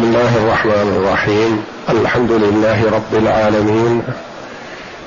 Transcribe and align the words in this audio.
بسم 0.00 0.08
الله 0.08 0.36
الرحمن 0.36 0.96
الرحيم. 0.96 1.62
الحمد 1.88 2.32
لله 2.32 2.90
رب 2.90 3.14
العالمين. 3.22 4.02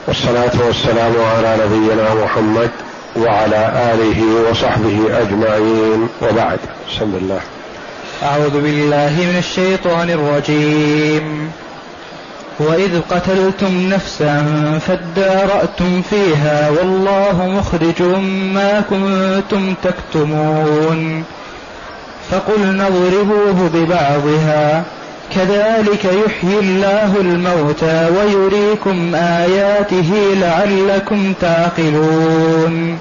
والصلاة 0.07 0.67
والسلام 0.67 1.13
على 1.35 1.57
نبينا 1.65 2.13
محمد 2.25 2.69
وعلى 3.15 3.93
آله 3.93 4.49
وصحبه 4.49 4.99
أجمعين. 5.21 6.07
وبعد. 6.21 6.59
بسم 6.89 7.11
الله. 7.21 7.39
أعوذ 8.23 8.61
بالله 8.61 9.11
من 9.19 9.35
الشيطان 9.37 10.09
الرجيم. 10.09 11.51
وإذ 12.59 13.01
قتلتم 13.09 13.89
نفسا 13.89 14.45
فادارأتم 14.87 16.01
فيها 16.01 16.69
والله 16.69 17.59
مخرج 17.59 18.01
ما 18.53 18.83
كنتم 18.89 19.73
تكتمون. 19.83 21.23
فقلنا 22.31 22.87
اضربوه 22.87 23.69
ببعضها. 23.73 24.83
كذلك 25.35 26.05
يحيي 26.05 26.59
الله 26.59 27.15
الموتى 27.19 28.09
ويريكم 28.17 29.15
آياته 29.15 30.35
لعلكم 30.41 31.33
تعقلون. 31.41 32.99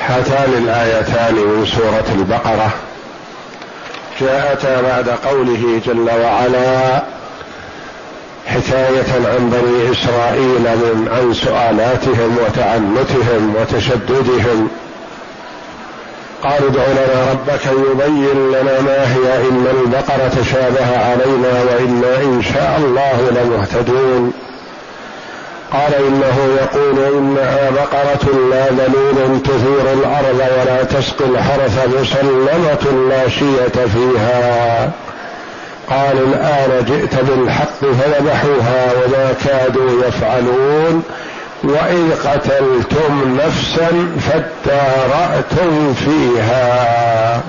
هاتان 0.00 0.52
الآيتان 0.58 1.34
من 1.34 1.66
سورة 1.66 2.04
البقرة. 2.18 2.70
جاءتا 4.20 4.80
بعد 4.80 5.08
قوله 5.08 5.80
جل 5.86 6.10
وعلا 6.22 7.02
حكاية 8.46 9.12
عن 9.12 9.50
بني 9.50 9.92
إسرائيل 9.92 10.60
من 10.60 11.08
عن 11.12 11.34
سؤالاتهم 11.34 12.38
وتعنتهم 12.38 13.54
وتشددهم 13.56 14.68
قالوا 16.42 16.70
ادع 16.70 16.86
لنا 16.86 17.30
ربك 17.32 17.66
يبين 17.66 18.52
لنا 18.52 18.80
ما 18.80 19.14
هي 19.14 19.48
إن 19.48 19.66
البقرة 19.70 20.28
تشابه 20.42 20.98
علينا 20.98 21.52
وإنا 21.62 22.22
إن 22.22 22.42
شاء 22.42 22.78
الله 22.78 23.30
لمهتدون. 23.30 24.32
قال 25.72 25.94
إنه 25.94 26.56
يقول 26.60 27.14
إنها 27.14 27.70
بقرة 27.70 28.48
لا 28.50 28.66
ذلول 28.66 29.42
تثير 29.42 29.92
الأرض 29.92 30.40
ولا 30.60 30.82
تسقي 30.82 31.24
الحرث 31.24 31.88
مسلمة 32.00 33.08
لا 33.08 33.28
شية 33.28 33.86
فيها. 33.86 34.90
قال 35.90 36.18
الآن 36.18 36.84
جئت 36.84 37.14
بالحق 37.24 37.80
فذبحوها 37.80 38.92
وما 38.92 39.34
كادوا 39.44 40.06
يفعلون. 40.06 41.02
واذ 41.64 42.14
قتلتم 42.24 43.38
نفسا 43.44 44.16
فادارأتم 44.20 45.94
فيها. 45.94 47.42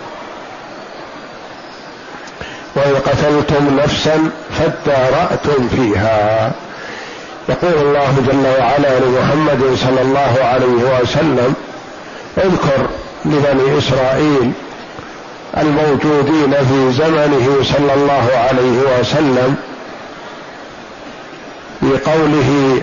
واذ 2.75 2.95
قتلتم 2.95 3.79
نفسا 3.83 4.31
فادارأتم 4.59 5.67
فيها. 5.67 6.51
يقول 7.49 7.73
الله 7.73 8.15
جل 8.27 8.45
وعلا 8.59 8.99
لمحمد 8.99 9.75
صلى 9.75 10.01
الله 10.01 10.33
عليه 10.43 11.01
وسلم 11.01 11.53
اذكر 12.37 12.87
لبني 13.25 13.77
إسرائيل 13.77 14.51
الموجودين 15.57 16.51
في 16.51 16.91
زمنه 16.91 17.63
صلى 17.63 17.93
الله 17.93 18.29
عليه 18.35 18.99
وسلم 18.99 19.55
بقوله 21.81 22.81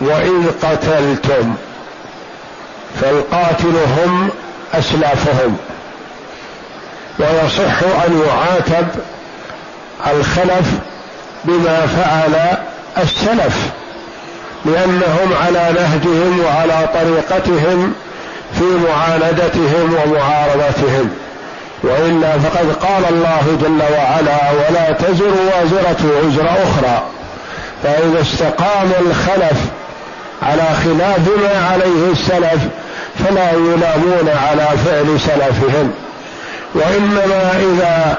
وإذ 0.00 0.46
قتلتم 0.62 1.54
فالقاتل 3.00 3.74
هم 3.98 4.30
أسلافهم. 4.74 5.56
ويصح 7.18 7.82
أن 8.06 8.22
يعاتب 8.26 8.86
الخلف 10.06 10.70
بما 11.44 11.86
فعل 11.86 12.58
السلف 13.02 13.70
لأنهم 14.64 15.32
على 15.42 15.74
نهجهم 15.80 16.40
وعلى 16.44 16.88
طريقتهم 16.94 17.92
في 18.58 18.64
معاندتهم 18.64 19.94
ومعارضتهم. 19.94 21.10
وإلا 21.82 22.38
فقد 22.38 22.72
قال 22.82 23.04
الله 23.10 23.58
جل 23.62 23.82
وعلا 23.94 24.50
ولا 24.50 24.92
تزر 24.92 25.32
وازرة 25.54 26.26
وزر 26.26 26.48
أخرى. 26.48 27.02
فإذا 27.82 28.20
استقام 28.20 28.92
الخلف 29.00 29.60
على 30.42 30.62
خلاف 30.84 31.28
ما 31.28 31.66
عليه 31.72 32.12
السلف 32.12 32.60
فلا 33.18 33.50
يلامون 33.50 34.28
على 34.48 34.66
فعل 34.86 35.20
سلفهم. 35.20 35.92
وإنما 36.74 37.52
إذا 37.56 38.18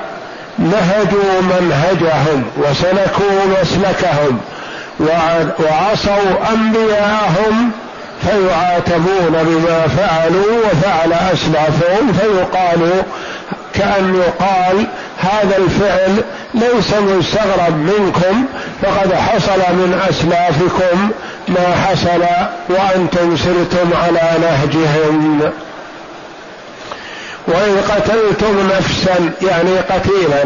نهجوا 0.60 1.42
منهجهم 1.42 2.44
وسلكوا 2.58 3.62
مسلكهم 3.62 4.40
وعصوا 5.60 6.54
أنبياءهم 6.54 7.72
فيعاتبون 8.22 9.31
بما 9.31 9.88
فعلوا 9.88 10.58
وفعل 10.66 11.14
أسلافهم 11.14 12.14
فيقال 12.14 13.04
كأن 13.74 14.16
يقال 14.16 14.88
هذا 15.22 15.58
الفعل 15.58 16.24
ليس 16.54 16.94
مستغرب 16.94 17.76
منكم 17.76 18.46
فقد 18.82 19.14
حصل 19.14 19.59
من 19.59 20.02
أسلافكم 20.09 21.09
ما 21.48 21.76
حصل 21.76 22.24
وأنتم 22.70 23.38
سرتم 23.38 23.94
على 24.04 24.31
نهجهم. 24.42 25.52
وإن 27.48 27.81
قتلتم 27.90 28.68
نفسا 28.78 29.31
يعني 29.42 29.80
قتيلا 29.80 30.44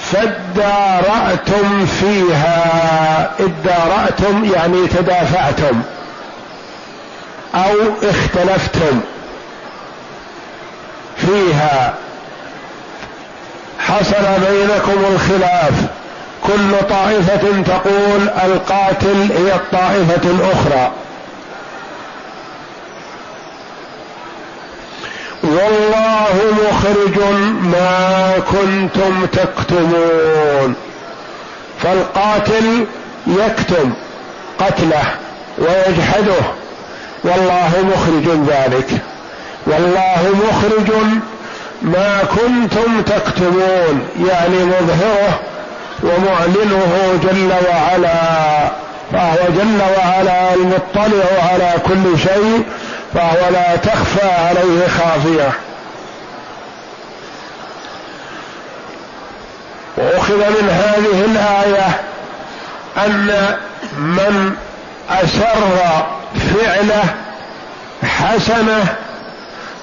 فادارأتم 0.00 1.86
فيها 1.86 3.30
ادارأتم 3.40 4.44
يعني 4.54 4.86
تدافعتم 4.86 5.82
أو 7.54 7.74
اختلفتم 8.02 9.00
فيها. 11.16 11.94
حصل 13.88 14.24
بينكم 14.50 15.04
الخلاف. 15.14 15.72
كل 16.46 16.86
طائفة 16.90 17.62
تقول 17.62 18.28
القاتل 18.44 19.28
هي 19.38 19.54
الطائفة 19.54 20.30
الأخرى. 20.30 20.92
والله 25.42 26.34
مخرج 26.52 27.18
ما 27.62 28.32
كنتم 28.50 29.26
تكتمون. 29.26 30.74
فالقاتل 31.82 32.86
يكتم 33.26 33.92
قتله 34.60 35.04
ويجحده. 35.58 36.42
والله 37.24 37.70
مخرج 37.94 38.28
ذلك. 38.48 38.90
والله 39.66 40.34
مخرج 40.48 40.90
ما 41.82 42.22
كنتم 42.24 43.02
تكتمون 43.02 44.08
يعني 44.28 44.64
مظهره 44.64 45.40
ومعلنه 46.02 47.20
جل 47.22 47.52
وعلا 47.68 48.12
فهو 49.12 49.48
جل 49.48 49.80
وعلا 49.98 50.54
المطلع 50.54 51.24
على 51.52 51.72
كل 51.86 52.18
شيء 52.18 52.64
فهو 53.14 53.50
لا 53.50 53.76
تخفى 53.76 54.30
عليه 54.30 54.88
خافية. 54.88 55.52
وأخذ 59.96 60.36
من 60.36 60.68
هذه 60.70 61.24
الآية 61.24 62.00
أن 62.96 63.56
من 63.98 64.56
أسر 65.10 66.06
فعله 66.54 67.04
حسنة 68.02 68.96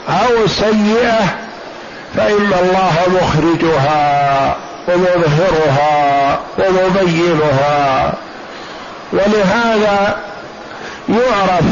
أو 0.10 0.48
سيئة 0.48 1.43
فإن 2.18 2.54
الله 2.62 2.94
مخرجها 3.08 4.56
ومظهرها 4.88 6.40
ومبينها. 6.58 8.14
ولهذا 9.14 10.16
يعرف 11.10 11.66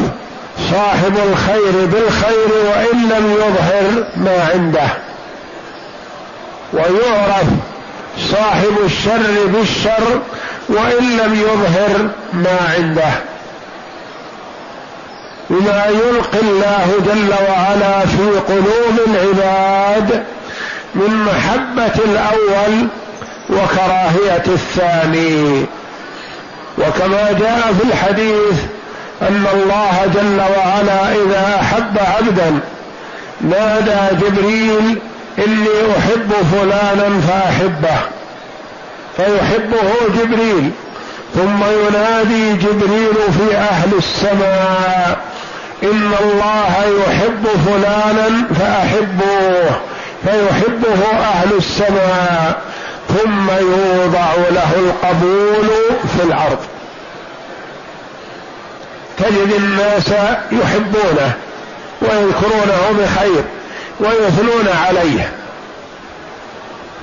صاحب 0.72 1.18
الخير 1.32 1.86
بالخير 1.86 2.50
وإن 2.66 3.10
لم 3.10 3.34
يظهر 3.34 4.04
ما 4.16 4.50
عنده. 4.54 4.88
ويعرف 6.74 7.46
صاحب 8.32 8.78
الشر 8.86 9.46
بالشر 9.46 10.22
وإن 10.70 11.18
لم 11.18 11.36
يظهر 11.36 12.10
ما 12.34 12.58
عنده. 12.78 13.31
بما 15.52 15.86
يلقي 15.86 16.40
الله 16.42 16.88
جل 17.06 17.34
وعلا 17.50 18.00
في 18.00 18.54
قلوب 18.54 19.00
العباد 19.08 20.24
من 20.96 21.26
محبة 21.26 22.04
الأول 22.06 22.88
وكراهية 23.50 24.44
الثاني. 24.48 25.66
وكما 26.78 27.32
جاء 27.40 27.74
في 27.80 27.84
الحديث 27.84 28.60
أن 29.22 29.46
الله 29.54 30.12
جل 30.16 30.42
وعلا 30.58 31.12
إذا 31.12 31.60
أحب 31.62 31.98
عبدا 32.18 32.60
نادى 33.42 34.16
جبريل 34.26 35.00
إني 35.38 35.98
أحب 35.98 36.32
فلانا 36.52 37.22
فأحبه. 37.28 38.00
فيحبه 39.18 39.92
جبريل 40.20 40.72
ثم 41.36 41.64
ينادي 41.64 42.54
جبريل 42.54 43.16
في 43.38 43.56
أهل 43.56 43.90
السماء. 43.98 45.31
ان 45.84 46.12
الله 46.22 47.04
يحب 47.08 47.48
فلانا 47.66 48.48
فاحبوه 48.60 49.82
فيحبه 50.24 51.18
أهل 51.20 51.58
السماء 51.58 52.62
ثم 53.10 53.50
يوضع 53.50 54.34
له 54.52 54.76
القبول 54.76 55.70
في 56.18 56.24
الأرض. 56.24 56.60
تجد 59.18 59.54
الناس 59.58 60.10
يحبونه 60.52 61.34
ويذكرونه 62.02 62.92
بخير 63.00 63.44
ويثنون 64.00 64.68
عليه. 64.88 65.32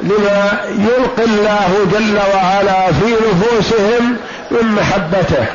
لما 0.03 0.61
يلقي 0.71 1.25
الله 1.25 1.87
جل 1.93 2.19
وعلا 2.35 2.93
في 2.93 3.15
نفوسهم 3.15 4.17
من 4.51 4.69
محبته 4.73 5.47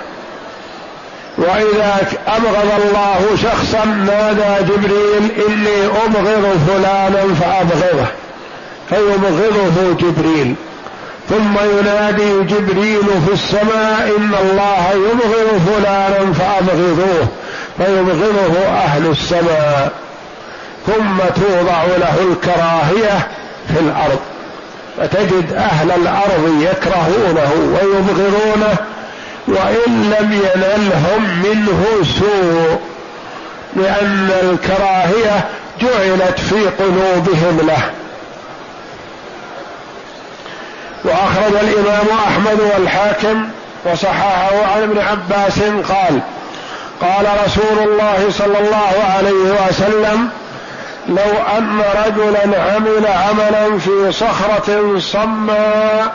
وإذا 1.37 1.97
أبغض 2.27 2.81
الله 2.85 3.37
شخصا 3.43 3.85
نادى 3.85 4.71
جبريل 4.71 5.31
إني 5.47 5.85
أبغض 6.05 6.59
فلانا 6.67 7.35
فأبغضه. 7.41 8.07
فيبغضه 8.89 9.93
جبريل. 9.99 10.55
ثم 11.29 11.79
ينادي 11.79 12.43
جبريل 12.43 13.03
في 13.27 13.33
السماء 13.33 14.13
إن 14.17 14.31
الله 14.41 14.91
يبغض 14.91 15.61
فلانا 15.67 16.33
فأبغضوه 16.33 17.27
فيبغضه 17.77 18.67
أهل 18.67 19.09
السماء. 19.09 19.91
ثم 20.87 21.17
توضع 21.35 21.83
له 21.83 22.15
الكراهية 22.31 23.27
في 23.67 23.79
الأرض. 23.79 24.19
فتجد 24.97 25.53
أهل 25.53 25.91
الأرض 25.91 26.61
يكرهونه 26.61 27.51
ويبغضونه 27.73 28.75
وإن 29.47 30.15
لم 30.19 30.31
ينلهم 30.33 31.41
منه 31.43 31.85
سوء 32.19 32.79
لأن 33.75 34.29
الكراهية 34.43 35.45
جعلت 35.81 36.39
في 36.39 36.67
قلوبهم 36.79 37.59
له. 37.67 37.91
وأخرج 41.03 41.55
الإمام 41.61 42.05
أحمد 42.27 42.59
والحاكم 42.59 43.49
وصححه 43.85 44.65
عن 44.75 44.83
ابن 44.83 44.99
عباس 44.99 45.59
قال 45.59 46.19
قال 47.01 47.25
رسول 47.45 47.89
الله 47.89 48.27
صلى 48.29 48.59
الله 48.59 49.03
عليه 49.17 49.67
وسلم 49.67 50.29
لو 51.09 51.57
أن 51.57 51.81
رجلا 52.05 52.61
عمل 52.61 53.07
عملا 53.07 53.79
في 53.79 54.11
صخرة 54.11 54.99
صماء 54.99 56.13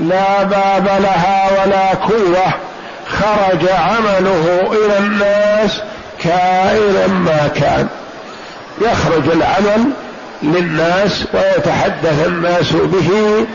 لا 0.00 0.42
باب 0.42 0.84
لها 1.02 1.50
ولا 1.50 1.94
كوه 1.94 2.52
خرج 3.08 3.68
عمله 3.68 4.68
إلى 4.72 4.98
الناس 4.98 5.80
كائنا 6.24 7.06
ما 7.06 7.50
كان. 7.54 7.88
يخرج 8.80 9.28
العمل 9.28 9.84
للناس 10.42 11.24
ويتحدث 11.34 12.26
الناس 12.26 12.72
به 12.72 13.46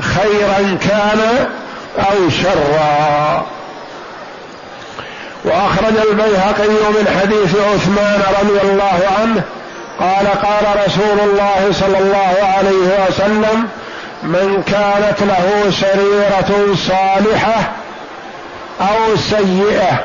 خيرا 0.00 0.78
كان 0.88 1.48
أو 1.98 2.30
شرا. 2.30 3.46
وأخرج 5.44 5.96
البيهقي 6.10 6.68
من 6.68 7.16
حديث 7.20 7.56
عثمان 7.56 8.22
رضي 8.42 8.70
الله 8.70 9.00
عنه 9.20 9.42
قال 10.00 10.26
قال 10.26 10.86
رسول 10.86 11.20
الله 11.20 11.72
صلى 11.72 11.98
الله 11.98 12.34
عليه 12.42 13.06
وسلم 13.08 13.68
من 14.22 14.62
كانت 14.66 15.20
له 15.20 15.70
سريره 15.70 16.74
صالحة 16.74 17.72
أو 18.80 19.16
سيئة 19.16 20.04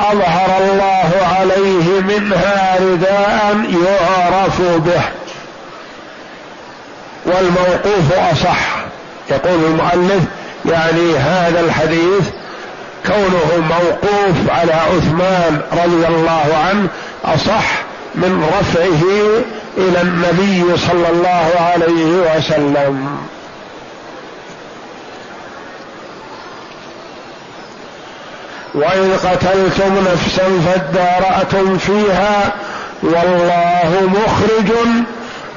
أظهر 0.00 0.58
الله 0.58 1.10
عليه 1.38 2.00
منها 2.00 2.76
رداء 2.80 3.56
يعرف 3.84 4.60
به. 4.60 5.02
والموقوف 7.26 8.12
أصح. 8.12 8.78
يقول 9.30 9.64
المؤلف 9.64 10.22
يعني 10.66 11.16
هذا 11.16 11.60
الحديث 11.60 12.28
كونه 13.06 13.68
موقوف 13.68 14.50
على 14.50 14.72
عثمان 14.72 15.60
رضي 15.72 16.06
الله 16.06 16.46
عنه 16.68 16.88
أصح 17.24 17.64
من 18.14 18.48
رفعه 18.60 19.02
إلى 19.78 20.00
النبي 20.00 20.76
صلى 20.76 21.08
الله 21.10 21.50
عليه 21.60 22.36
وسلم. 22.36 23.18
واذ 28.74 29.16
قتلتم 29.16 29.98
نفسا 30.12 30.42
فادارأتم 30.66 31.78
فيها 31.78 32.52
والله 33.02 33.90
مخرج 34.04 34.72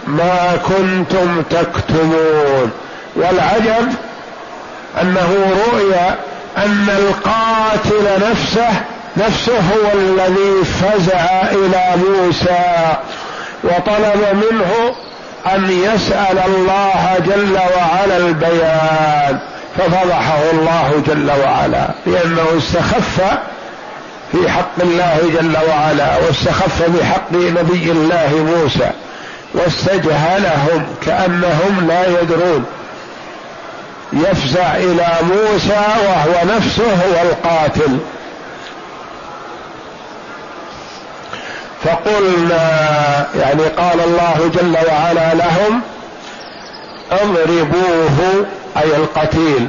ما 0.08 0.58
كنتم 0.68 1.42
تكتمون. 1.42 2.72
والعجب 3.16 3.94
أنه 5.02 5.54
رؤي 5.68 5.96
أن 6.58 6.88
القاتل 6.90 8.30
نفسه 8.32 8.70
نفسه 9.18 9.54
هو 9.54 9.92
الذي 9.94 10.64
فزع 10.64 11.42
إلى 11.52 11.84
موسى 11.96 12.96
وطلب 13.64 14.26
منه 14.34 14.96
أن 15.56 15.70
يسأل 15.70 16.40
الله 16.46 17.16
جل 17.26 17.54
وعلا 17.54 18.18
البيان. 18.18 19.40
ففضحه 19.78 20.52
الله 20.54 21.04
جل 21.08 21.32
وعلا 21.44 21.88
لأنه 22.06 22.46
استخف 22.58 23.22
في 24.32 24.50
حق 24.50 24.82
الله 24.82 25.20
جل 25.40 25.58
وعلا 25.70 26.18
واستخف 26.18 26.90
بحق 26.90 27.32
نبي 27.34 27.92
الله 27.92 28.30
موسى 28.36 28.92
واستجهلهم 29.54 30.86
كأنهم 31.06 31.88
لا 31.88 32.22
يدرون. 32.22 32.66
يفزع 34.14 34.76
إلى 34.76 35.08
موسى 35.22 35.84
وهو 36.06 36.56
نفسه 36.58 36.84
هو 36.84 37.22
القاتل 37.30 37.98
فقلنا 41.84 43.28
يعني 43.40 43.64
قال 43.64 44.00
الله 44.02 44.52
جل 44.54 44.78
وعلا 44.90 45.34
لهم 45.34 45.82
أضربوه 47.12 48.46
أي 48.78 48.96
القتيل 48.96 49.68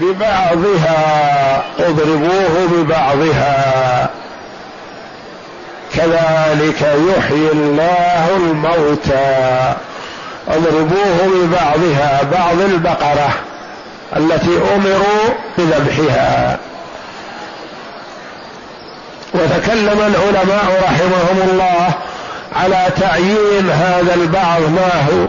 ببعضها 0.00 1.62
اضربوه 1.78 2.68
ببعضها. 2.72 4.08
كذلك 5.94 6.82
يحيي 6.82 7.52
الله 7.52 8.28
الموتى 8.36 9.74
اضربوه 10.48 11.28
ببعضها 11.34 12.22
بعض 12.32 12.60
البقرة 12.60 13.30
التي 14.16 14.60
أمروا 14.74 15.34
بذبحها. 15.58 16.58
وتكلم 19.34 19.98
العلماء 20.00 20.82
رحمهم 20.84 21.50
الله 21.50 21.88
على 22.56 22.86
تعيين 23.00 23.70
هذا 23.70 24.14
البعض 24.14 24.60
ما 24.60 25.06
هو؟ 25.10 25.26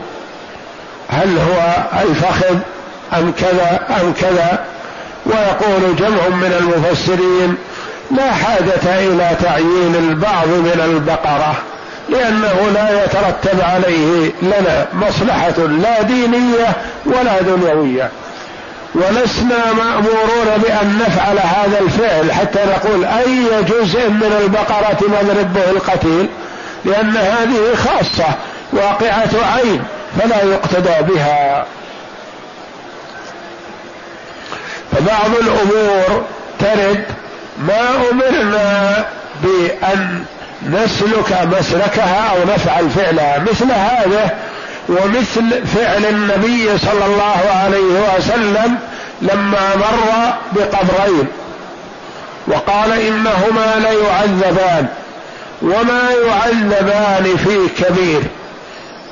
هل 1.10 1.38
هو 1.38 1.84
الفخذ 2.02 2.56
أم 3.14 3.32
كذا 3.32 3.80
أم 4.02 4.14
كذا؟ 4.22 4.66
ويقول 5.26 5.96
جمع 5.96 6.28
من 6.28 6.54
المفسرين 6.60 7.58
لا 8.12 8.32
حاجة 8.32 9.00
إلى 9.00 9.32
تعيين 9.44 9.96
البعض 9.96 10.48
من 10.48 10.82
البقرة 10.86 11.56
لأنه 12.10 12.72
لا 12.74 13.04
يترتب 13.04 13.62
عليه 13.62 14.32
لنا 14.42 14.86
مصلحة 14.94 15.58
لا 15.58 16.02
دينية 16.02 16.76
ولا 17.06 17.42
دنيوية. 17.42 18.10
ولسنا 18.96 19.74
مأمورون 19.74 20.58
بأن 20.58 21.00
نفعل 21.08 21.38
هذا 21.40 21.80
الفعل 21.80 22.32
حتى 22.32 22.60
نقول 22.66 23.06
أي 23.06 23.64
جزء 23.64 24.10
من 24.10 24.40
البقرة 24.44 24.98
نضرب 25.08 25.54
به 25.54 25.70
القتيل 25.72 26.28
لأن 26.86 27.18
هذه 27.18 27.76
خاصة 27.76 28.30
واقعة 28.74 29.30
عين. 29.56 29.84
فلا 30.20 30.44
يقتدى 30.44 31.14
بها. 31.14 31.66
فبعض 34.92 35.30
الأمور 35.42 36.26
ترد 36.60 37.04
ما 37.58 37.90
أمرنا 38.12 39.06
بأن 39.44 40.26
نسلك 40.66 41.48
مسلكها 41.60 42.32
أو 42.32 42.54
نفعل 42.54 42.90
فعلها 42.90 43.40
مثل 43.40 43.72
هذا 43.72 44.38
ومثل 44.90 45.68
فعل 45.68 46.06
النبي 46.06 46.78
صلى 46.78 47.06
الله 47.06 47.42
عليه 47.64 48.18
وسلم 48.18 48.78
لما 49.22 49.76
مر 49.76 50.34
بقبرين 50.52 51.28
وقال 52.48 52.92
إنهما 52.92 53.76
ليعذبان 53.76 54.88
وما 55.62 56.10
يعذبان 56.28 57.38
في 57.38 57.84
كبير. 57.84 58.22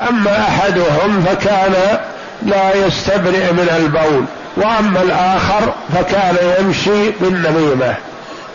أما 0.10 0.40
أحدهم 0.42 1.26
فكان 1.26 1.74
لا 2.46 2.86
يستبرئ 2.86 3.52
من 3.52 3.70
البول 3.78 4.26
وأما 4.58 5.02
الآخر 5.02 5.74
فكان 5.96 6.36
يمشي 6.60 7.12
بالنميمة. 7.22 7.96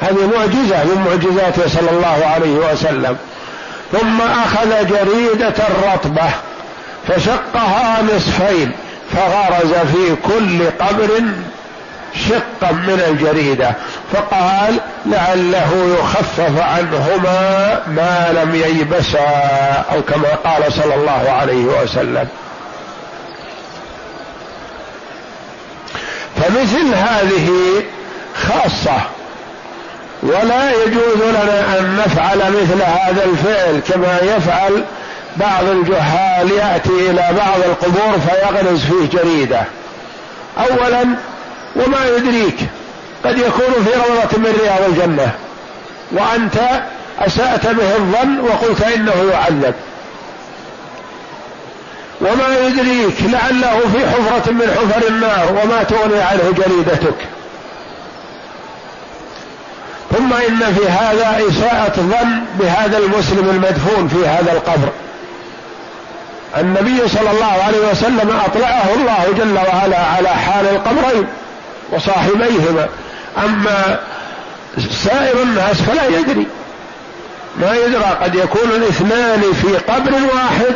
هذه 0.00 0.30
معجزة 0.36 0.84
من 0.84 1.04
معجزاته 1.08 1.68
صلى 1.68 1.90
الله 1.90 2.26
عليه 2.26 2.72
وسلم. 2.72 3.16
ثم 3.92 4.20
أخذ 4.20 4.86
جريدة 4.86 5.54
رطبة 5.92 6.30
فشقها 7.08 8.02
نصفين 8.02 8.72
فغرز 9.12 9.72
في 9.72 10.16
كل 10.28 10.70
قبر 10.86 11.08
شقا 12.14 12.72
من 12.72 13.02
الجريدة 13.08 13.74
فقال 14.12 14.80
لعله 15.06 15.96
يخفف 16.00 16.60
عنهما 16.60 17.80
ما 17.86 18.42
لم 18.42 18.54
ييبسا 18.54 19.28
أو 19.92 20.02
كما 20.02 20.28
قال 20.44 20.72
صلى 20.72 20.94
الله 20.94 21.30
عليه 21.30 21.64
وسلم. 21.64 22.28
فمثل 26.36 26.94
هذه 26.94 27.82
خاصة 28.48 29.00
ولا 30.22 30.70
يجوز 30.70 31.16
لنا 31.16 31.78
أن 31.78 31.96
نفعل 31.96 32.38
مثل 32.38 32.82
هذا 32.82 33.24
الفعل 33.24 33.80
كما 33.88 34.18
يفعل 34.36 34.84
بعض 35.36 35.64
الجهال 35.64 36.50
يأتي 36.50 37.10
إلى 37.10 37.28
بعض 37.36 37.60
القبور 37.64 38.18
فيغرز 38.20 38.84
فيه 38.84 39.18
جريدة. 39.18 39.62
اولا 40.58 41.04
وما 41.76 42.06
يدريك. 42.16 42.58
قد 43.24 43.38
يكون 43.38 43.84
في 43.84 43.90
روضة 43.94 44.38
من 44.38 44.56
رياض 44.62 44.82
الجنة. 44.88 45.32
وأنت 46.12 46.82
اسات 47.18 47.66
به 47.66 47.96
الظن 47.96 48.40
وقلت 48.40 48.82
إنه 48.82 49.30
يعذب 49.32 49.74
وما 52.20 52.58
يدريك 52.66 53.22
لعله 53.22 53.80
في 53.92 54.06
حفرة 54.06 54.52
من 54.52 54.76
حفر 54.78 55.08
النار 55.08 55.48
وما 55.50 55.82
تغني 55.82 56.22
عنه 56.22 56.54
جريدتك. 56.56 57.14
ثم 60.16 60.32
إن 60.32 60.74
في 60.74 60.88
هذا 60.88 61.40
إساءة 61.48 61.94
ظن 61.96 62.44
بهذا 62.60 62.98
المسلم 62.98 63.50
المدفون 63.50 64.08
في 64.08 64.28
هذا 64.28 64.52
القبر. 64.52 64.88
النبي 66.58 67.08
صلى 67.08 67.30
الله 67.30 67.62
عليه 67.66 67.90
وسلم 67.90 68.40
أطلعه 68.46 68.94
الله 68.94 69.26
جل 69.38 69.54
وعلا 69.54 69.98
على 69.98 70.28
حال 70.28 70.66
القبرين. 70.66 71.26
وصاحبيهما. 71.92 72.88
أما 73.44 73.98
سائر 75.04 75.42
الناس 75.42 75.82
فلا 75.82 76.06
يدري. 76.18 76.46
ما 77.60 77.76
يدرى 77.86 78.16
قد 78.22 78.34
يكون 78.34 78.70
الاثنان 78.76 79.42
في 79.52 79.92
قبر 79.92 80.12
واحد 80.34 80.74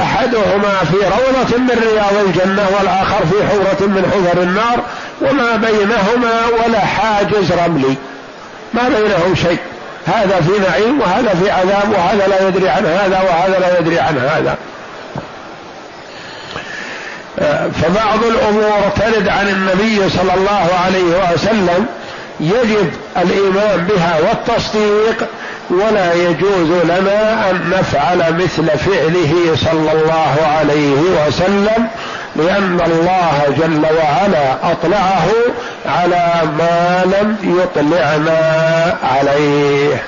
أحدهما 0.00 0.74
في 0.90 0.96
روضة 0.96 1.58
من 1.58 1.78
رياض 1.92 2.26
الجنة 2.26 2.68
والآخر 2.78 3.26
في 3.26 3.46
حورة 3.46 3.88
من 3.88 4.10
حفر 4.12 4.42
النار 4.42 4.82
وما 5.22 5.56
بينهما 5.56 6.64
ولا 6.64 6.80
حاجز 6.80 7.52
رملي. 7.52 7.96
ما 8.74 8.88
بينهم 8.88 9.34
شيء. 9.34 9.58
هذا 10.06 10.40
في 10.40 10.58
نعيم 10.70 11.00
وهذا 11.00 11.34
في 11.42 11.50
عذاب 11.50 11.92
وهذا 11.92 12.26
لا 12.26 12.48
يدري 12.48 12.68
عن 12.68 12.86
هذا 12.86 13.20
وهذا 13.20 13.58
لا 13.60 13.78
يدري 13.78 14.00
عن 14.00 14.18
هذا. 14.18 14.56
فبعض 17.82 18.24
الأمور 18.24 18.90
ترد 18.96 19.28
عن 19.28 19.48
النبي 19.48 20.10
صلى 20.10 20.34
الله 20.34 20.68
عليه 20.84 21.32
وسلم 21.34 21.86
يجب 22.40 22.92
الإيمان 23.16 23.86
بها 23.88 24.16
والتصديق 24.20 25.28
ولا 25.70 26.14
يجوز 26.14 26.68
لنا 26.84 27.50
أن 27.50 27.70
نفعل 27.70 28.34
مثل 28.34 28.78
فعله 28.78 29.56
صلى 29.56 29.92
الله 29.92 30.36
عليه 30.58 31.26
وسلم 31.26 31.86
لأن 32.36 32.80
الله 32.86 33.42
جل 33.58 33.82
وعلا 33.96 34.72
أطلعه 34.72 35.26
على 35.86 36.42
ما 36.58 37.02
لم 37.04 37.36
يطلعنا 37.62 38.38
عليه. 39.02 40.02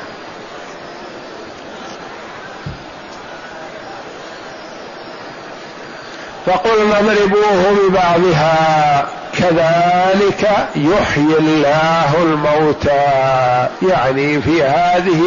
فقلنا 6.47 6.99
اضربوه 6.99 7.77
ببعضها. 7.89 9.07
كذلك 9.39 10.69
يحيي 10.77 11.39
الله 11.39 12.15
الموتى. 12.23 13.69
يعني 13.83 14.43
في 14.43 14.63
هذه 14.63 15.23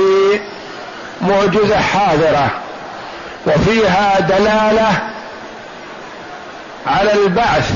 معجزة 1.21 1.79
حاضرة. 1.79 2.49
وفيها 3.47 4.19
دلالة 4.19 4.91
على 6.87 7.13
البعث. 7.13 7.71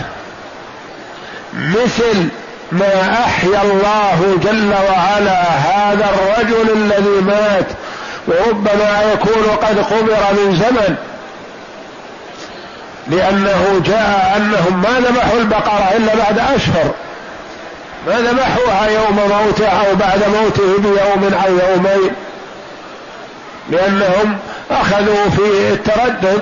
مثل 1.53 2.27
ما 2.71 3.11
أحيا 3.25 3.61
الله 3.61 4.37
جل 4.43 4.73
وعلا 4.73 5.41
هذا 5.41 6.09
الرجل 6.09 6.69
الذي 6.73 7.21
مات. 7.21 7.67
وربما 8.27 9.13
يكون 9.13 9.57
قد 9.61 9.79
قبر 9.79 10.43
من 10.43 10.55
زمن. 10.55 10.95
لأنه 13.07 13.81
جاء 13.85 14.33
أنهم 14.37 14.81
ما 14.81 14.99
ذبحوا 14.99 15.39
البقرة 15.39 15.91
إلا 15.97 16.15
بعد 16.15 16.39
أشهر. 16.55 16.91
ما 18.07 18.13
ذبحوها 18.13 18.87
يوم 18.87 19.15
موته 19.15 19.67
أو 19.67 19.95
بعد 19.95 20.23
موته 20.23 20.77
بيوم 20.77 21.33
أو 21.45 21.51
يومين. 21.51 22.11
لأنهم 23.69 24.37
أخذوا 24.71 25.29
في 25.29 25.73
التردد 25.73 26.41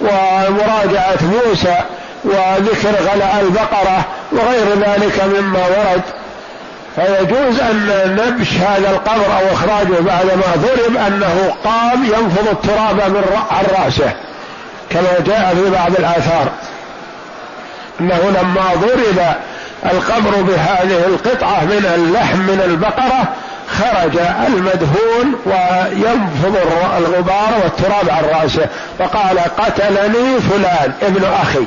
ومراجعة 0.00 1.18
موسى 1.22 1.78
وذكر 2.24 2.94
غلاء 3.00 3.38
البقرة 3.40 4.04
وغير 4.32 4.78
ذلك 4.78 5.22
مما 5.24 5.66
ورد. 5.66 6.02
فيجوز 6.96 7.60
أن 7.60 8.16
نبش 8.18 8.52
هذا 8.52 8.90
القبر 8.90 9.26
أو 9.26 9.54
إخراجه 9.54 10.00
بعدما 10.00 10.56
ضرب 10.56 10.96
أنه 10.96 11.54
قام 11.64 12.04
ينفض 12.04 12.48
التراب 12.48 12.96
من 12.96 13.24
عن 13.50 13.84
رأسه. 13.84 14.12
كما 14.92 15.20
جاء 15.26 15.54
في 15.54 15.70
بعض 15.70 15.92
الآثار 15.98 16.48
أنه 18.00 18.20
لما 18.40 18.74
ضرب 18.74 19.34
القبر 19.92 20.42
بهذه 20.42 21.06
القطعة 21.06 21.64
من 21.64 21.92
اللحم 21.94 22.38
من 22.38 22.62
البقرة 22.64 23.28
خرج 23.68 24.18
المدهون 24.46 25.34
وينفض 25.46 26.58
الغبار 26.98 27.54
والتراب 27.62 28.10
عن 28.10 28.24
رأسه 28.24 28.66
فقال 28.98 29.38
قتلني 29.38 30.40
فلان 30.40 30.92
ابن 31.02 31.24
أخي. 31.24 31.66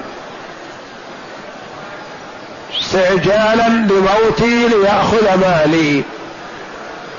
استعجالا 2.82 3.68
لموتي 3.68 4.68
ليأخذ 4.68 5.38
مالي. 5.42 6.04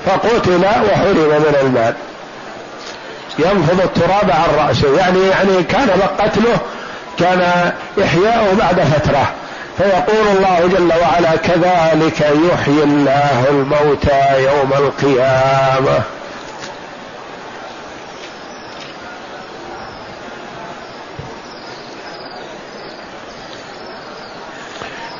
فقتل 0.05 0.65
وحرم 0.65 1.29
من 1.29 1.55
المال. 1.61 1.93
ينفض 3.39 3.81
التراب 3.81 4.31
عن 4.31 4.67
رأسه. 4.67 4.97
يعني 4.97 5.27
يعني 5.27 5.63
كان 5.63 5.89
قتله 6.19 6.57
كان 7.19 7.71
إحياؤه 8.03 8.53
بعد 8.53 8.79
فترة. 8.79 9.31
فيقول 9.77 10.27
الله 10.37 10.69
جل 10.77 10.93
وعلا 11.01 11.35
كذلك 11.35 12.19
يحيي 12.21 12.83
الله 12.83 13.45
الموتى 13.49 14.43
يوم 14.43 14.73
القيامة. 14.73 16.01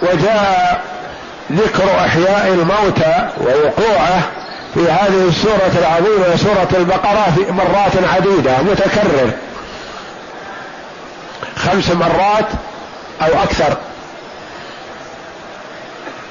وجاء 0.02 0.82
ذكر 1.52 2.00
إحياء 2.06 2.48
الموتى 2.48 3.30
ووقوعه 3.42 4.22
في 4.78 4.84
هذه 4.84 5.28
السورة 5.30 5.72
العظيمة 5.80 6.36
سورة 6.36 6.68
البقرة 6.74 7.34
في 7.36 7.52
مرات 7.52 8.16
عديدة 8.16 8.58
متكرر. 8.62 9.32
خمس 11.58 11.90
مرات 11.90 12.46
أو 13.22 13.44
أكثر. 13.44 13.78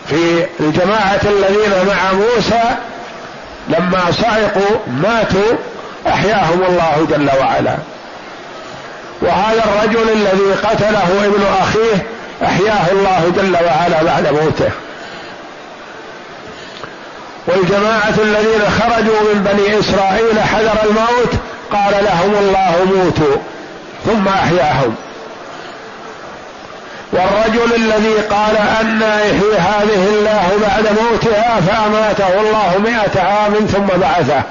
في 0.09 0.47
الجماعة 0.61 1.21
الذين 1.25 1.87
مع 1.89 2.13
موسى 2.13 2.63
لما 3.69 4.01
صعقوا 4.23 4.77
ماتوا 4.87 5.57
أحياهم 6.07 6.63
الله 6.63 7.07
جل 7.11 7.31
وعلا. 7.41 7.77
وهذا 9.23 9.65
الرجل 9.65 10.11
الذي 10.13 10.53
قتله 10.65 11.25
ابن 11.25 11.45
أخيه 11.63 12.07
أحياه 12.45 12.93
الله 12.93 13.33
جل 13.37 13.57
وعلا 13.65 14.03
بعد 14.03 14.33
موته. 14.33 14.71
والجماعة 17.47 18.15
الذين 18.19 18.61
خرجوا 18.81 19.35
من 19.35 19.43
بني 19.53 19.81
إسرائيل 19.81 20.41
حذر 20.41 20.79
الموت 20.85 21.33
قال 21.73 22.05
لهم 22.05 22.35
الله 22.41 22.75
موتوا 22.95 23.37
ثم 24.07 24.29
أحياهم. 24.29 24.95
والرجل 27.13 27.75
الذي 27.75 28.15
قال 28.31 28.57
أن 28.81 29.03
يحيي 29.03 29.59
هذه 29.59 30.09
الله 30.09 30.49
بعد 30.63 30.99
موتها 31.03 31.61
فأماته 31.61 32.41
الله 32.41 32.79
مئة 32.79 33.23
عام 33.23 33.55
ثم 33.55 34.01
بعثه. 34.01 34.43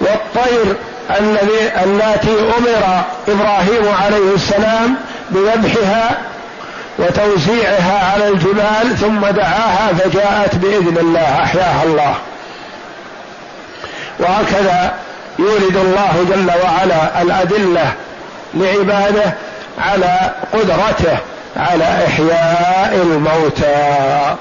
والطير 0.00 0.76
الذي 1.20 1.72
التي 1.84 2.38
أمر 2.58 3.04
إبراهيم 3.28 3.94
عليه 4.02 4.34
السلام 4.34 4.94
بذبحها 5.30 6.18
وتوزيعها 6.98 8.12
على 8.12 8.28
الجبال 8.28 8.96
ثم 9.00 9.20
دعاها 9.20 9.92
فجاءت 9.94 10.54
بإذن 10.54 10.98
الله 11.00 11.42
أحياها 11.42 11.82
الله. 11.84 12.14
وهكذا 14.18 14.94
يولد 15.38 15.76
الله 15.76 16.26
جل 16.30 16.50
وعلا 16.64 17.22
الأدلة 17.22 17.92
لعباده 18.54 19.34
على 19.78 20.30
قدرته 20.52 21.18
على 21.56 21.84
إحياء 22.06 22.94
الموتى. 23.02 24.36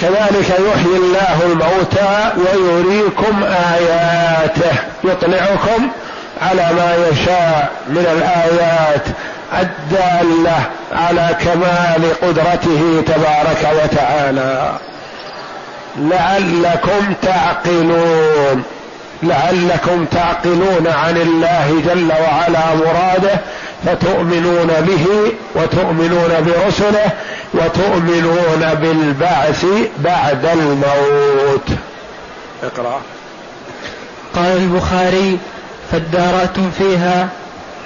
كذلك 0.00 0.50
يحيي 0.50 0.96
الله 0.96 1.42
الموتى 1.42 2.32
ويريكم 2.36 3.44
آياته 3.44 4.72
يطلعكم 5.04 5.90
على 6.42 6.68
ما 6.76 7.08
يشاء 7.12 7.70
من 7.88 8.06
الآيات 8.16 9.04
الدالة 9.60 10.62
على 10.92 11.36
كمال 11.40 12.20
قدرته 12.22 13.02
تبارك 13.06 13.84
وتعالى. 13.84 14.72
لعلكم 15.96 17.14
تعقلون. 17.22 18.62
لعلكم 19.22 20.04
تعقلون 20.04 20.86
عن 20.86 21.16
الله 21.16 21.82
جل 21.86 22.12
وعلا 22.12 22.74
مراده 22.74 23.40
فتؤمنون 23.86 24.66
به 24.66 25.32
وتؤمنون 25.54 26.30
برسله 26.46 27.10
وتؤمنون 27.54 28.74
بالبعث 28.74 29.66
بعد 29.98 30.44
الموت. 30.44 31.68
اقرأ. 32.62 33.00
قال 34.36 34.56
البخاري 34.56 35.38
فادارأتم 35.92 36.70
فيها 36.78 37.28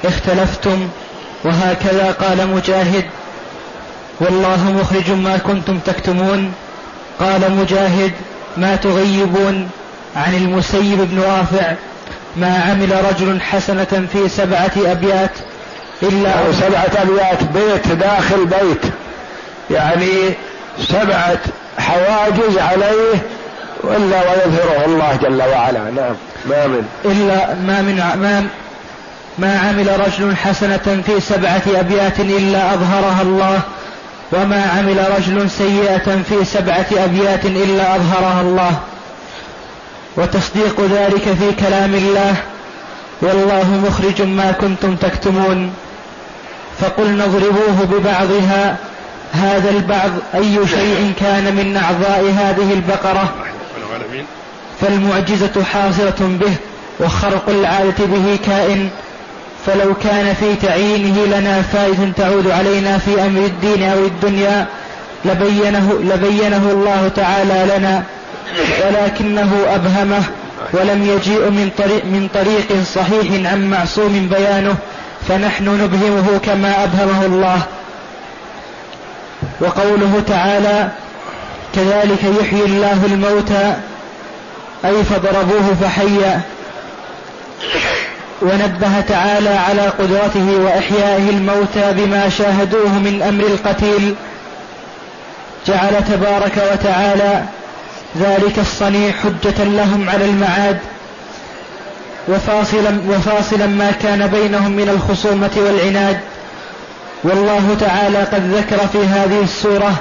اختلفتم 0.04 0.88
وهكذا 1.44 2.14
قال 2.20 2.49
مجاهد. 2.49 3.04
والله 4.20 4.73
مخرج 4.80 5.11
ما 5.11 5.38
كنتم 5.38 5.78
تكتمون. 5.78 6.52
قال 7.20 7.52
مجاهد 7.56 8.12
ما 8.56 8.76
تغيبون 8.76 9.70
عن 10.16 10.34
المسيب 10.34 10.99
بن 11.00 11.20
رافع. 11.20 11.73
ما 12.37 12.64
عمل 12.70 13.04
رجل 13.11 13.40
حسنة 13.40 14.06
في 14.12 14.28
سبعة 14.28 14.73
أبيات 14.76 15.30
إلا 16.02 16.30
أو 16.30 16.52
سبعة 16.52 17.02
أبيات 17.02 17.42
بيت 17.42 17.88
داخل 17.88 18.46
بيت. 18.46 18.92
يعني 19.70 20.34
سبعة 20.88 21.38
حواجز 21.78 22.58
عليه 22.58 23.14
إلا 23.97 24.21
ويظهره 24.21 24.85
الله 24.85 25.17
جل 25.23 25.43
وعلا. 25.43 25.81
نعم. 25.81 26.14
ما 26.47 26.67
من. 26.67 26.87
إلا 27.05 27.55
ما 27.55 27.83
من 27.83 27.97
ما 27.97 28.47
ما 29.38 29.59
عمل 29.59 30.00
رجل 30.00 30.37
حسنة 30.37 31.03
في 31.07 31.21
سبعة 31.21 31.62
أبيات 31.67 32.21
إلا 32.21 32.75
أظهرها 32.75 33.23
الله 33.23 33.61
وما 34.33 34.71
عمل 34.79 35.05
رجل 35.19 35.50
سيئة 35.50 36.23
في 36.29 36.45
سبعة 36.45 36.87
أبيات 36.93 37.45
إلا 37.45 37.97
أظهرها 37.97 38.41
الله. 38.41 38.79
وتصديق 40.17 40.81
ذلك 40.81 41.23
في 41.23 41.67
كلام 41.67 41.95
الله 41.95 42.35
والله 43.23 43.83
مخرج 43.87 44.23
ما 44.23 44.53
كنتم 44.53 44.97
تكتمون. 44.97 45.73
فقلنا 46.81 47.25
اضربوه 47.25 47.85
ببعضها 47.85 48.76
هذا 49.33 49.71
البعض 49.71 50.11
أي 50.35 50.67
شيء 50.67 51.12
كان 51.21 51.55
من 51.55 51.76
أعضاء 51.76 52.35
هذه 52.38 52.73
البقرة؟ 52.73 53.35
فالمعجزة 54.81 55.64
حاصلة 55.73 56.38
به 56.40 56.54
وخرق 57.00 57.49
العادة 57.49 58.04
به 58.04 58.38
كائن. 58.47 58.88
فلو 59.66 59.94
كان 59.94 60.35
في 60.35 60.55
تعيينه 60.66 61.27
لنا 61.27 61.62
فائدة 61.62 62.12
تعود 62.16 62.51
علينا 62.51 62.98
في 62.98 63.27
أمر 63.27 63.44
الدين 63.44 63.83
أو 63.83 64.05
الدنيا 64.05 64.66
لبينه, 65.25 65.92
لبينه 66.03 66.70
الله 66.70 67.11
تعالى 67.16 67.77
لنا 67.77 68.03
ولكنه 68.87 69.53
أبهمه 69.75 70.22
ولم 70.72 71.03
يجيء 71.03 71.51
من 71.51 71.70
طريق, 71.79 72.05
من 72.05 72.29
طريق 72.35 72.83
صحيح 72.94 73.53
عن 73.53 73.70
معصوم 73.70 74.29
بيانه 74.29 74.77
فنحن 75.29 75.64
نبهمه 75.64 76.38
كما 76.38 76.85
أبهمه 76.85 77.27
الله. 77.27 77.62
وقوله 79.61 80.22
تعالى 80.27 80.88
كذلك 81.74 82.40
يحيي 82.40 82.64
الله 82.64 83.06
الموتى 83.06 83.74
أي 84.84 85.04
فضربوه 85.04 85.74
فحيا. 85.80 86.40
ونبه 88.42 89.00
تعالى 89.08 89.50
على 89.50 89.82
قدرته 89.82 90.58
وإحيائه 90.58 91.30
الموتى 91.30 91.92
بما 91.92 92.28
شاهدوه 92.28 92.88
من 92.98 93.22
أمر 93.22 93.44
القتيل. 93.44 94.14
جعل 95.66 96.04
تبارك 96.12 96.72
وتعالى 96.72 97.42
ذلك 98.18 98.58
الصنيع 98.58 99.12
حجة 99.12 99.64
لهم 99.64 100.10
على 100.10 100.24
المعاد. 100.24 100.78
وفاصلا, 102.28 102.98
وفاصلا 103.08 103.66
ما 103.66 103.92
كان 104.02 104.26
بينهم 104.26 104.72
من 104.72 104.88
الخصومة 104.88 105.50
والعناد. 105.56 106.20
والله 107.24 107.76
تعالى 107.80 108.18
قد 108.18 108.54
ذكر 108.54 108.87
في 108.92 108.98
هذه 108.98 109.40
السورة 109.42 109.94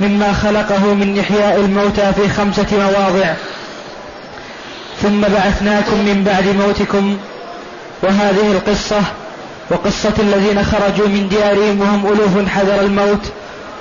مما 0.00 0.32
خلقه 0.32 0.94
من 0.94 1.18
إحياء 1.18 1.60
الموتى 1.60 2.12
في 2.12 2.28
خمسة 2.28 2.66
مواضع. 2.72 3.34
ثم 5.02 5.20
بعثناكم 5.20 5.96
من 5.96 6.24
بعد 6.24 6.46
موتكم 6.46 7.16
وهذه 8.02 8.52
القصة 8.52 9.00
وقصة 9.70 10.12
الذين 10.18 10.64
خرجوا 10.64 11.08
من 11.08 11.28
ديارهم 11.28 11.80
وهم 11.80 12.06
ألوف 12.06 12.48
حذر 12.48 12.80
الموت 12.80 13.32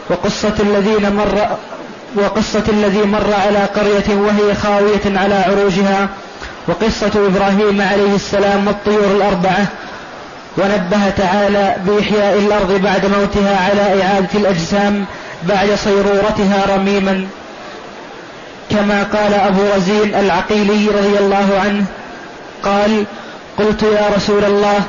وقصة 0.09 0.53
الذين 0.59 1.15
مر 1.15 1.57
وقصة 2.15 2.63
الذي 2.69 3.01
مر 3.01 3.33
على 3.45 3.59
قرية 3.59 4.15
وهي 4.15 4.55
خاوية 4.55 5.19
على 5.19 5.35
عروجها 5.35 6.09
وقصة 6.67 7.11
إبراهيم 7.27 7.81
عليه 7.81 8.15
السلام 8.15 8.67
والطيور 8.67 9.11
الأربعة. 9.15 9.65
ونبه 10.57 11.09
تعالى 11.09 11.75
بإحياء 11.85 12.37
الأرض 12.37 12.81
بعد 12.81 13.05
موتها 13.05 13.57
على 13.69 14.03
إعادة 14.03 14.29
الأجسام. 14.39 15.05
بعد 15.43 15.75
صيرورتها 15.75 16.75
رميما 16.75 17.27
كما 18.71 19.03
قال 19.03 19.33
أبو 19.33 19.61
رزين 19.75 20.15
العقيلي 20.15 20.87
رضي 20.87 21.19
الله 21.19 21.59
عنه 21.65 21.85
قال 22.63 23.05
قلت 23.59 23.83
يا 23.83 24.09
رسول 24.17 24.45
الله 24.45 24.81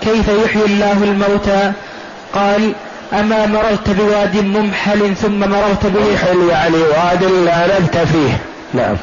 كيف 0.00 0.28
يحيي 0.44 0.64
الله 0.64 0.92
الموتى؟ 0.92 1.72
قال 2.34 2.72
أما 3.12 3.46
مررت 3.46 3.90
بواد 3.90 4.36
ممحل 4.36 5.16
ثم 5.16 5.38
مررت 5.38 5.86
به 5.86 6.00
ممحل 6.00 6.48
يعني 6.48 6.76
واد 6.76 7.24
لا 7.24 7.78
نبت 7.78 7.96
فيه. 7.96 8.38
نعم. 8.74 8.96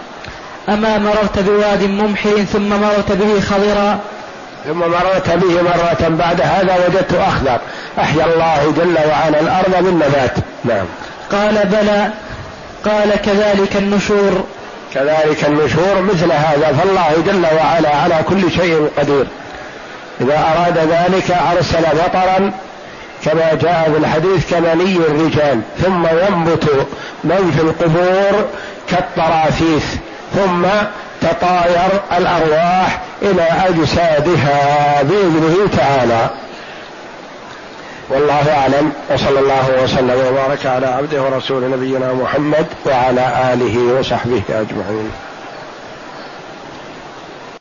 أما 0.70 0.98
مررت 0.98 1.40
بواد 1.40 1.84
ممحل 1.84 2.48
ثم 2.54 2.70
مررت 2.70 3.12
به 3.12 3.42
خضرا 3.42 4.00
ثم 4.66 4.80
مررت 4.80 5.30
به 5.30 5.62
مرة 5.62 6.10
بعد 6.10 6.42
هذا 6.42 6.76
وجدت 6.88 7.14
أخضر. 7.14 7.60
أحيا 8.00 8.26
الله 8.26 8.74
جل 8.78 8.98
وعلا 9.10 9.40
الأرض 9.40 9.84
بالنبات 9.84 10.32
نعم. 10.66 10.86
قال 11.32 11.66
بلى. 11.66 12.10
قال 12.86 13.22
كذلك 13.22 13.76
النشور. 13.76 14.44
كذلك 14.94 15.46
النشور 15.46 16.02
مثل 16.02 16.32
هذا. 16.32 16.78
فالله 16.80 17.14
جل 17.26 17.46
وعلا 17.58 17.96
على 17.96 18.24
كل 18.30 18.52
شيء 18.52 18.90
قدير. 18.98 19.26
إذا 20.22 20.38
أراد 20.38 20.78
ذلك 20.78 21.32
أرسل 21.32 21.84
مطرا 22.06 22.52
كما 23.26 23.54
جاء 23.62 23.92
في 23.94 23.98
الحديث 23.98 24.54
كمني 24.54 24.96
الرجال. 24.96 25.62
ثم 25.84 26.06
ينبت 26.08 26.88
من 27.24 27.52
في 27.58 27.62
القبور 27.62 28.46
كالطراثيث 28.90 29.86
ثم 30.36 30.66
تطاير 31.22 32.02
الأرواح 32.18 33.02
إلى 33.22 33.42
أجسادها 33.42 35.02
بإذنه 35.02 35.78
تعالى. 35.78 36.30
والله 38.10 38.54
أعلم 38.58 38.92
وصلى 39.14 39.40
الله 39.40 39.84
وسلم 39.84 40.28
وبارك 40.28 40.66
على 40.66 40.88
عبده 40.88 41.22
ورسول 41.22 41.72
نبينا 41.72 42.14
محمد 42.14 42.66
وعلى 42.86 43.54
آله 43.54 44.00
وصحبه 44.00 44.42
أجمعين. 44.50 45.12